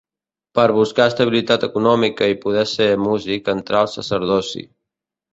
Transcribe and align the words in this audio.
Per 0.59 0.63
buscar 0.75 1.03
estabilitat 1.11 1.65
econòmica 1.67 2.29
i 2.31 2.37
poder 2.45 2.63
ser 2.71 2.87
músic 3.01 3.51
entrà 3.53 3.83
al 3.83 3.91
sacerdoci. 3.97 4.65